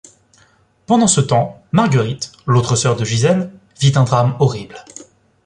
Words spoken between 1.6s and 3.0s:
Marguerite, l'autre sœur